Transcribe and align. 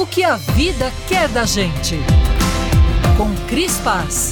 O 0.00 0.06
que 0.06 0.24
a 0.24 0.36
vida 0.36 0.90
quer 1.06 1.28
da 1.28 1.44
gente. 1.44 1.98
Com 3.18 3.34
Cris 3.46 3.76
Paz. 3.80 4.30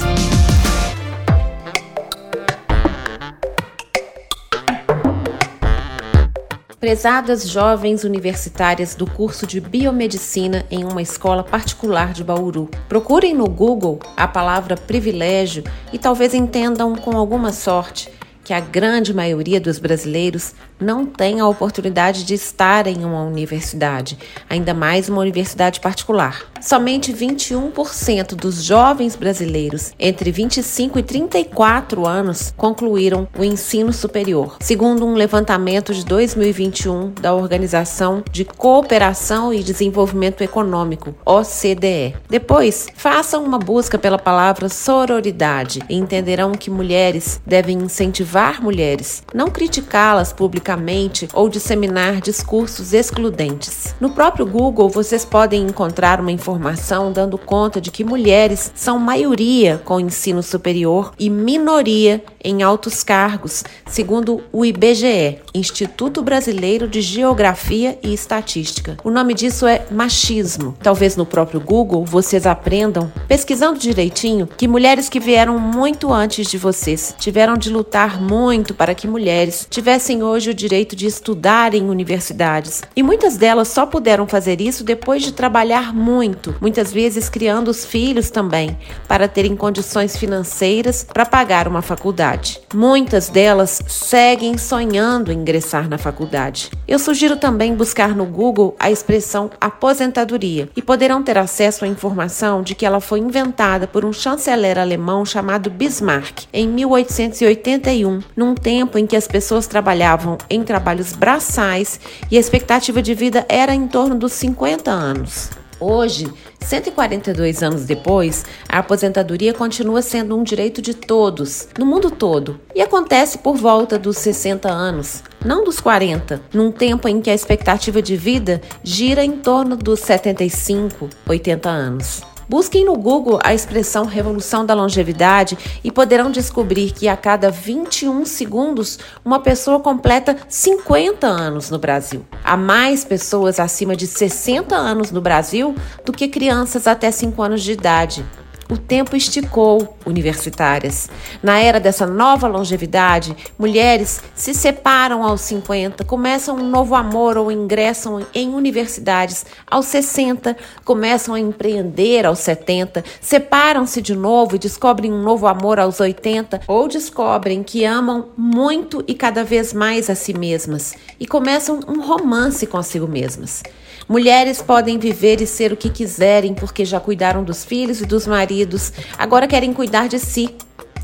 Prezadas 6.79 7.47
jovens 7.47 8.03
universitárias 8.03 8.95
do 8.95 9.05
curso 9.05 9.45
de 9.45 9.61
biomedicina 9.61 10.65
em 10.71 10.83
uma 10.83 11.03
escola 11.03 11.43
particular 11.43 12.13
de 12.13 12.23
Bauru, 12.23 12.67
procurem 12.87 13.35
no 13.35 13.47
Google 13.47 13.99
a 14.17 14.27
palavra 14.27 14.75
privilégio 14.75 15.63
e 15.93 15.99
talvez 15.99 16.33
entendam 16.33 16.95
com 16.95 17.15
alguma 17.15 17.53
sorte 17.53 18.09
que 18.49 18.53
a 18.55 18.59
grande 18.59 19.13
maioria 19.13 19.61
dos 19.61 19.77
brasileiros 19.77 20.55
não 20.79 21.05
tem 21.05 21.39
a 21.39 21.47
oportunidade 21.47 22.23
de 22.23 22.33
estar 22.33 22.87
em 22.87 23.05
uma 23.05 23.21
universidade, 23.21 24.17
ainda 24.49 24.73
mais 24.73 25.07
uma 25.07 25.21
universidade 25.21 25.79
particular. 25.79 26.45
Somente 26.59 27.13
21% 27.13 28.29
dos 28.33 28.63
jovens 28.63 29.15
brasileiros 29.15 29.93
entre 29.99 30.31
25 30.31 30.97
e 30.97 31.03
34 31.03 32.07
anos 32.07 32.51
concluíram 32.57 33.27
o 33.37 33.43
ensino 33.43 33.93
superior, 33.93 34.57
segundo 34.61 35.05
um 35.05 35.13
levantamento 35.13 35.93
de 35.93 36.03
2021 36.03 37.11
da 37.21 37.35
Organização 37.35 38.23
de 38.31 38.45
Cooperação 38.45 39.53
e 39.53 39.61
Desenvolvimento 39.61 40.41
Econômico, 40.41 41.13
OCDE. 41.23 42.15
Depois, 42.27 42.87
façam 42.95 43.43
uma 43.43 43.59
busca 43.59 43.99
pela 43.99 44.17
palavra 44.17 44.69
sororidade 44.69 45.83
e 45.87 45.95
entenderão 45.95 46.53
que 46.53 46.71
mulheres 46.71 47.39
devem 47.45 47.77
incentivar 47.77 48.38
mulheres, 48.61 49.21
não 49.33 49.49
criticá-las 49.49 50.31
publicamente 50.31 51.27
ou 51.33 51.49
disseminar 51.49 52.21
discursos 52.21 52.93
excludentes. 52.93 53.93
No 53.99 54.11
próprio 54.11 54.45
Google, 54.45 54.87
vocês 54.89 55.25
podem 55.25 55.63
encontrar 55.63 56.21
uma 56.21 56.31
informação 56.31 57.11
dando 57.11 57.37
conta 57.37 57.81
de 57.81 57.91
que 57.91 58.03
mulheres 58.03 58.71
são 58.73 58.97
maioria 58.97 59.81
com 59.83 59.99
ensino 59.99 60.41
superior 60.41 61.11
e 61.19 61.29
minoria 61.29 62.23
em 62.41 62.63
altos 62.63 63.03
cargos, 63.03 63.63
segundo 63.85 64.41
o 64.51 64.65
IBGE, 64.65 65.39
Instituto 65.53 66.21
Brasileiro 66.21 66.87
de 66.87 67.01
Geografia 67.01 67.99
e 68.01 68.13
Estatística. 68.13 68.95
O 69.03 69.11
nome 69.11 69.33
disso 69.33 69.67
é 69.67 69.85
machismo. 69.91 70.77
Talvez 70.81 71.17
no 71.17 71.25
próprio 71.25 71.59
Google 71.59 72.05
vocês 72.05 72.45
aprendam, 72.45 73.11
pesquisando 73.27 73.77
direitinho, 73.77 74.47
que 74.47 74.67
mulheres 74.67 75.09
que 75.09 75.19
vieram 75.19 75.59
muito 75.59 76.13
antes 76.13 76.47
de 76.47 76.57
vocês 76.57 77.13
tiveram 77.19 77.57
de 77.57 77.69
lutar 77.69 78.21
muito 78.29 78.75
para 78.75 78.93
que 78.93 79.07
mulheres 79.07 79.65
tivessem 79.67 80.21
hoje 80.21 80.51
o 80.51 80.53
direito 80.53 80.95
de 80.95 81.07
estudar 81.07 81.73
em 81.73 81.89
universidades. 81.89 82.83
E 82.95 83.01
muitas 83.01 83.37
delas 83.37 83.69
só 83.69 83.87
puderam 83.87 84.27
fazer 84.27 84.61
isso 84.61 84.83
depois 84.83 85.23
de 85.23 85.33
trabalhar 85.33 85.95
muito, 85.95 86.55
muitas 86.61 86.93
vezes 86.93 87.27
criando 87.27 87.69
os 87.69 87.83
filhos 87.83 88.29
também, 88.29 88.77
para 89.07 89.27
terem 89.27 89.55
condições 89.55 90.15
financeiras 90.15 91.03
para 91.11 91.25
pagar 91.25 91.67
uma 91.67 91.81
faculdade. 91.81 92.61
Muitas 92.71 93.29
delas 93.29 93.81
seguem 93.87 94.59
sonhando 94.59 95.31
em 95.31 95.39
ingressar 95.39 95.89
na 95.89 95.97
faculdade. 95.97 96.69
Eu 96.87 96.99
sugiro 96.99 97.35
também 97.35 97.73
buscar 97.73 98.15
no 98.15 98.25
Google 98.25 98.75
a 98.79 98.91
expressão 98.91 99.49
aposentadoria 99.59 100.69
e 100.75 100.81
poderão 100.81 101.23
ter 101.23 101.37
acesso 101.37 101.83
à 101.83 101.87
informação 101.87 102.61
de 102.61 102.75
que 102.75 102.85
ela 102.85 102.99
foi 102.99 103.19
inventada 103.19 103.87
por 103.87 104.05
um 104.05 104.13
chanceler 104.13 104.77
alemão 104.77 105.25
chamado 105.25 105.69
Bismarck 105.69 106.43
em 106.53 106.67
1881, 106.67 108.18
num 108.35 108.55
tempo 108.55 108.97
em 108.97 109.05
que 109.05 109.15
as 109.15 109.27
pessoas 109.27 109.67
trabalhavam 109.67 110.37
em 110.49 110.63
trabalhos 110.63 111.13
braçais 111.13 111.99
e 112.29 112.37
a 112.37 112.39
expectativa 112.39 113.01
de 113.01 113.13
vida 113.13 113.45
era 113.49 113.73
em 113.73 113.87
torno 113.87 114.15
dos 114.15 114.33
50 114.33 114.91
anos. 114.91 115.49
Hoje, 115.79 116.29
142 116.59 117.63
anos 117.63 117.85
depois, 117.85 118.43
a 118.67 118.79
aposentadoria 118.79 119.53
continua 119.53 120.01
sendo 120.01 120.35
um 120.35 120.43
direito 120.43 120.81
de 120.81 120.93
todos, 120.93 121.69
no 121.77 121.85
mundo 121.85 122.11
todo, 122.11 122.59
e 122.75 122.81
acontece 122.81 123.37
por 123.37 123.55
volta 123.55 123.97
dos 123.97 124.17
60 124.17 124.69
anos, 124.69 125.23
não 125.43 125.63
dos 125.63 125.79
40, 125.79 126.41
num 126.53 126.69
tempo 126.69 127.07
em 127.07 127.21
que 127.21 127.29
a 127.29 127.33
expectativa 127.33 128.01
de 128.01 128.17
vida 128.17 128.61
gira 128.83 129.23
em 129.23 129.37
torno 129.37 129.77
dos 129.77 130.01
75, 130.01 131.09
80 131.25 131.69
anos. 131.69 132.23
Busquem 132.49 132.83
no 132.83 132.95
Google 132.97 133.39
a 133.43 133.53
expressão 133.53 134.05
Revolução 134.05 134.65
da 134.65 134.73
Longevidade 134.73 135.55
e 135.83 135.91
poderão 135.91 136.31
descobrir 136.31 136.91
que 136.91 137.07
a 137.07 137.15
cada 137.15 137.51
21 137.51 138.25
segundos 138.25 138.97
uma 139.23 139.39
pessoa 139.39 139.79
completa 139.79 140.35
50 140.49 141.27
anos 141.27 141.69
no 141.69 141.77
Brasil. 141.77 142.25
Há 142.43 142.57
mais 142.57 143.05
pessoas 143.05 143.59
acima 143.59 143.95
de 143.95 144.07
60 144.07 144.75
anos 144.75 145.11
no 145.11 145.21
Brasil 145.21 145.75
do 146.03 146.11
que 146.11 146.27
crianças 146.27 146.87
até 146.87 147.11
5 147.11 147.39
anos 147.39 147.61
de 147.61 147.73
idade 147.73 148.25
o 148.69 148.77
tempo 148.77 149.15
esticou 149.15 149.97
universitárias. 150.05 151.09
Na 151.41 151.59
era 151.59 151.79
dessa 151.79 152.05
nova 152.05 152.47
longevidade, 152.47 153.35
mulheres 153.57 154.21
se 154.35 154.53
separam 154.53 155.23
aos 155.23 155.41
50, 155.41 156.03
começam 156.05 156.55
um 156.55 156.69
novo 156.69 156.93
amor 156.93 157.35
ou 157.35 157.51
ingressam 157.51 158.25
em 158.33 158.53
universidades 158.53 159.45
aos 159.69 159.87
60, 159.87 160.55
começam 160.85 161.33
a 161.33 161.39
empreender 161.39 162.25
aos 162.27 162.39
70, 162.39 163.03
separam-se 163.19 164.01
de 164.01 164.15
novo 164.15 164.55
e 164.55 164.59
descobrem 164.59 165.11
um 165.11 165.23
novo 165.23 165.47
amor 165.47 165.79
aos 165.79 165.99
80 165.99 166.61
ou 166.67 166.87
descobrem 166.87 167.63
que 167.63 167.83
amam 167.85 168.27
muito 168.37 169.03
e 169.07 169.15
cada 169.15 169.43
vez 169.43 169.73
mais 169.73 170.09
a 170.09 170.15
si 170.15 170.37
mesmas 170.37 170.93
e 171.19 171.25
começam 171.25 171.79
um 171.87 172.01
romance 172.01 172.67
consigo 172.67 173.07
mesmas. 173.07 173.63
Mulheres 174.09 174.59
podem 174.59 174.97
viver 174.97 175.39
e 175.39 175.45
ser 175.45 175.71
o 175.71 175.77
que 175.77 175.87
quiserem 175.87 176.55
porque 176.55 176.83
já 176.83 176.99
cuidaram 176.99 177.43
dos 177.43 177.63
filhos 177.63 178.01
e 178.01 178.07
dos 178.07 178.25
maridos, 178.25 178.91
agora 179.15 179.47
querem 179.47 179.71
cuidar 179.71 180.07
de 180.07 180.17
si. 180.17 180.55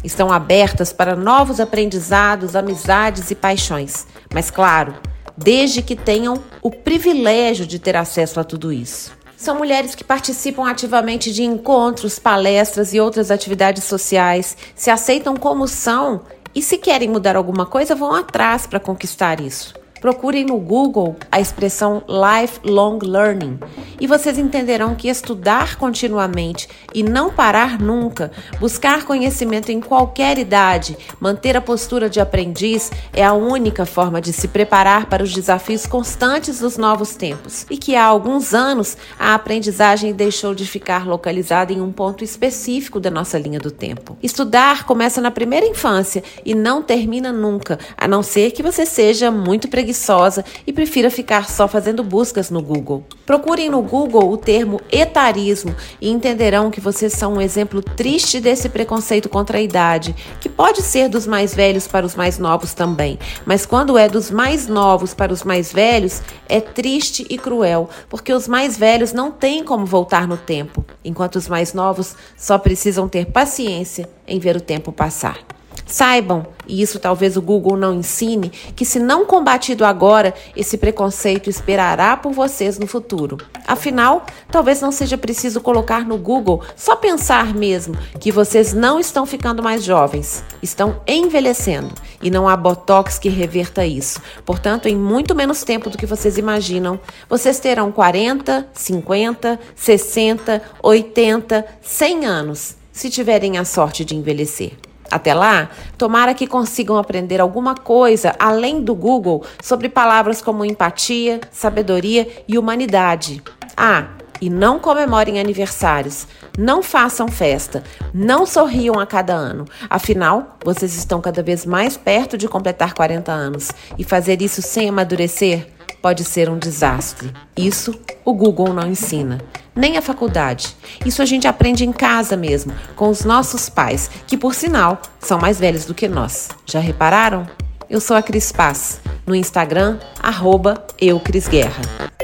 Estão 0.03 0.31
abertas 0.33 0.91
para 0.91 1.15
novos 1.15 1.59
aprendizados, 1.59 2.55
amizades 2.55 3.29
e 3.29 3.35
paixões. 3.35 4.07
Mas, 4.33 4.49
claro, 4.49 4.95
desde 5.37 5.83
que 5.83 5.95
tenham 5.95 6.41
o 6.63 6.71
privilégio 6.71 7.67
de 7.67 7.77
ter 7.77 7.95
acesso 7.95 8.39
a 8.39 8.43
tudo 8.43 8.73
isso. 8.73 9.11
São 9.37 9.55
mulheres 9.55 9.93
que 9.93 10.03
participam 10.03 10.67
ativamente 10.67 11.31
de 11.31 11.43
encontros, 11.43 12.17
palestras 12.17 12.91
e 12.91 12.99
outras 12.99 13.29
atividades 13.29 13.83
sociais, 13.83 14.57
se 14.73 14.89
aceitam 14.89 15.35
como 15.35 15.67
são 15.67 16.23
e, 16.55 16.61
se 16.63 16.79
querem 16.79 17.09
mudar 17.09 17.35
alguma 17.35 17.67
coisa, 17.67 17.93
vão 17.93 18.15
atrás 18.15 18.65
para 18.65 18.79
conquistar 18.79 19.39
isso. 19.39 19.84
Procurem 19.99 20.45
no 20.45 20.57
Google 20.57 21.15
a 21.31 21.39
expressão 21.39 22.03
lifelong 22.07 22.99
learning 23.01 23.59
e 23.99 24.07
vocês 24.07 24.37
entenderão 24.37 24.95
que 24.95 25.07
estudar 25.07 25.75
continuamente 25.77 26.67
e 26.93 27.03
não 27.03 27.29
parar 27.29 27.79
nunca, 27.79 28.31
buscar 28.59 29.05
conhecimento 29.05 29.71
em 29.71 29.79
qualquer 29.79 30.37
idade, 30.37 30.97
manter 31.19 31.55
a 31.57 31.61
postura 31.61 32.09
de 32.09 32.19
aprendiz 32.19 32.91
é 33.13 33.23
a 33.23 33.33
única 33.33 33.85
forma 33.85 34.21
de 34.21 34.33
se 34.33 34.47
preparar 34.47 35.07
para 35.07 35.23
os 35.23 35.33
desafios 35.33 35.85
constantes 35.85 36.59
dos 36.59 36.77
novos 36.77 37.15
tempos 37.15 37.65
e 37.69 37.77
que 37.77 37.95
há 37.95 38.03
alguns 38.03 38.53
anos 38.53 38.97
a 39.19 39.33
aprendizagem 39.33 40.13
deixou 40.13 40.53
de 40.53 40.65
ficar 40.65 41.07
localizada 41.07 41.73
em 41.73 41.81
um 41.81 41.91
ponto 41.91 42.23
específico 42.23 42.99
da 42.99 43.09
nossa 43.09 43.37
linha 43.37 43.59
do 43.59 43.71
tempo. 43.71 44.17
Estudar 44.21 44.85
começa 44.85 45.21
na 45.21 45.31
primeira 45.31 45.65
infância 45.65 46.23
e 46.45 46.53
não 46.55 46.81
termina 46.81 47.31
nunca, 47.31 47.79
a 47.97 48.07
não 48.07 48.23
ser 48.23 48.51
que 48.51 48.63
você 48.63 48.85
seja 48.85 49.31
muito 49.31 49.67
preguiçosa 49.67 50.43
e 50.65 50.73
prefira 50.73 51.09
ficar 51.09 51.49
só 51.49 51.67
fazendo 51.67 52.03
buscas 52.03 52.49
no 52.49 52.61
Google. 52.61 53.03
Procurem 53.25 53.69
no 53.69 53.81
Google 53.81 54.31
o 54.31 54.37
termo 54.37 54.79
etarismo 54.91 55.75
e 55.99 56.09
entenderão 56.09 56.69
que 56.69 56.79
vocês 56.79 57.13
são 57.13 57.33
um 57.33 57.41
exemplo 57.41 57.81
triste 57.81 58.39
desse 58.39 58.69
preconceito 58.69 59.27
contra 59.27 59.57
a 59.57 59.61
idade, 59.61 60.15
que 60.39 60.47
pode 60.47 60.81
ser 60.81 61.09
dos 61.09 61.25
mais 61.25 61.55
velhos 61.55 61.87
para 61.87 62.05
os 62.05 62.15
mais 62.15 62.37
novos 62.37 62.73
também, 62.73 63.17
mas 63.45 63.65
quando 63.65 63.97
é 63.97 64.07
dos 64.07 64.29
mais 64.29 64.67
novos 64.67 65.13
para 65.13 65.33
os 65.33 65.43
mais 65.43 65.73
velhos, 65.73 66.21
é 66.47 66.61
triste 66.61 67.25
e 67.29 67.37
cruel, 67.37 67.89
porque 68.09 68.31
os 68.31 68.47
mais 68.47 68.77
velhos 68.77 69.11
não 69.11 69.31
têm 69.31 69.63
como 69.63 69.85
voltar 69.85 70.27
no 70.27 70.37
tempo, 70.37 70.85
enquanto 71.03 71.37
os 71.37 71.47
mais 71.47 71.73
novos 71.73 72.15
só 72.37 72.57
precisam 72.59 73.07
ter 73.07 73.25
paciência 73.25 74.07
em 74.27 74.39
ver 74.39 74.55
o 74.55 74.61
tempo 74.61 74.91
passar. 74.91 75.54
Saibam, 75.85 76.47
e 76.67 76.81
isso 76.81 76.99
talvez 76.99 77.37
o 77.37 77.41
Google 77.41 77.77
não 77.77 77.93
ensine, 77.93 78.49
que 78.75 78.83
se 78.83 78.99
não 78.99 79.25
combatido 79.25 79.85
agora, 79.85 80.33
esse 80.55 80.77
preconceito 80.77 81.49
esperará 81.49 82.17
por 82.17 82.31
vocês 82.31 82.79
no 82.79 82.87
futuro. 82.87 83.37
Afinal, 83.67 84.25
talvez 84.51 84.81
não 84.81 84.91
seja 84.91 85.17
preciso 85.17 85.61
colocar 85.61 86.05
no 86.05 86.17
Google, 86.17 86.63
só 86.75 86.95
pensar 86.95 87.53
mesmo 87.53 87.95
que 88.19 88.31
vocês 88.31 88.73
não 88.73 88.99
estão 88.99 89.25
ficando 89.25 89.61
mais 89.61 89.83
jovens, 89.83 90.43
estão 90.61 91.01
envelhecendo 91.07 91.93
e 92.21 92.31
não 92.31 92.49
há 92.49 92.57
botox 92.57 93.19
que 93.19 93.29
reverta 93.29 93.85
isso. 93.85 94.19
Portanto, 94.43 94.87
em 94.87 94.95
muito 94.95 95.35
menos 95.35 95.63
tempo 95.63 95.89
do 95.89 95.97
que 95.97 96.05
vocês 96.05 96.37
imaginam, 96.37 96.99
vocês 97.29 97.59
terão 97.59 97.91
40, 97.91 98.67
50, 98.73 99.59
60, 99.75 100.61
80, 100.81 101.65
100 101.81 102.25
anos, 102.25 102.75
se 102.91 103.09
tiverem 103.09 103.57
a 103.57 103.65
sorte 103.65 104.03
de 104.03 104.15
envelhecer. 104.15 104.84
Até 105.09 105.33
lá, 105.33 105.69
tomara 105.97 106.33
que 106.33 106.47
consigam 106.47 106.97
aprender 106.97 107.39
alguma 107.39 107.75
coisa 107.75 108.35
além 108.39 108.81
do 108.81 108.95
Google 108.95 109.43
sobre 109.61 109.89
palavras 109.89 110.41
como 110.41 110.65
empatia, 110.65 111.39
sabedoria 111.51 112.27
e 112.47 112.57
humanidade. 112.57 113.41
Ah, 113.77 114.07
e 114.41 114.49
não 114.49 114.79
comemorem 114.79 115.39
aniversários, 115.39 116.27
não 116.57 116.83
façam 116.83 117.27
festa, 117.27 117.83
não 118.13 118.45
sorriam 118.45 118.99
a 118.99 119.05
cada 119.05 119.33
ano. 119.33 119.65
Afinal, 119.89 120.57
vocês 120.63 120.95
estão 120.95 121.21
cada 121.21 121.41
vez 121.41 121.65
mais 121.65 121.95
perto 121.95 122.37
de 122.37 122.47
completar 122.47 122.93
40 122.93 123.31
anos 123.31 123.71
e 123.97 124.03
fazer 124.03 124.41
isso 124.41 124.61
sem 124.61 124.89
amadurecer 124.89 125.67
pode 126.01 126.23
ser 126.23 126.49
um 126.49 126.57
desastre. 126.59 127.31
Isso 127.57 127.99
o 128.23 128.33
Google 128.33 128.73
não 128.73 128.87
ensina, 128.87 129.39
nem 129.75 129.97
a 129.97 130.01
faculdade. 130.01 130.75
Isso 131.05 131.21
a 131.21 131.25
gente 131.25 131.47
aprende 131.47 131.85
em 131.85 131.91
casa 131.91 132.37
mesmo, 132.37 132.73
com 132.95 133.09
os 133.09 133.25
nossos 133.25 133.69
pais, 133.69 134.09
que 134.25 134.37
por 134.37 134.55
sinal 134.55 135.01
são 135.19 135.37
mais 135.37 135.59
velhos 135.59 135.85
do 135.85 135.93
que 135.93 136.07
nós. 136.07 136.49
Já 136.65 136.79
repararam? 136.79 137.45
Eu 137.89 137.99
sou 137.99 138.15
a 138.15 138.21
Cris 138.21 138.51
Paz, 138.51 138.99
no 139.27 139.35
Instagram, 139.35 139.99
arroba 140.23 140.85
eucrisguerra. 140.99 142.14